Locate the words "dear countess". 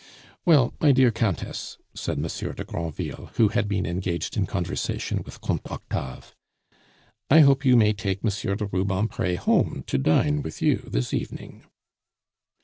0.91-1.77